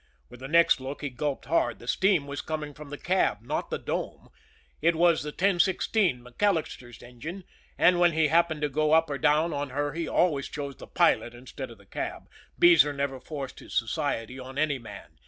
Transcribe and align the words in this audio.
With 0.31 0.39
the 0.39 0.47
next 0.47 0.79
look 0.79 1.01
he 1.01 1.11
gulped 1.11 1.45
hard 1.45 1.77
the 1.77 1.87
steam 1.87 2.25
was 2.25 2.41
coming 2.41 2.73
from 2.73 2.89
the 2.89 2.97
cab 2.97 3.43
not 3.43 3.69
the 3.69 3.77
dome. 3.77 4.29
It 4.81 4.95
was 4.95 5.21
the 5.21 5.29
1016, 5.29 6.23
MacAllister's 6.23 7.03
engine, 7.03 7.43
and 7.77 7.99
when 7.99 8.13
he 8.13 8.29
happened 8.29 8.63
to 8.63 8.69
go 8.69 8.93
up 8.93 9.11
or 9.11 9.19
down 9.19 9.53
on 9.53 9.69
her 9.69 9.93
he 9.93 10.07
always 10.07 10.49
chose 10.49 10.77
the 10.77 10.87
pilot 10.87 11.35
instead 11.35 11.69
of 11.69 11.77
the 11.77 11.85
cab 11.85 12.23
Beezer 12.57 12.93
never 12.93 13.19
forced 13.19 13.59
his 13.59 13.77
society 13.77 14.39
on 14.39 14.57
any 14.57 14.79
man. 14.79 15.19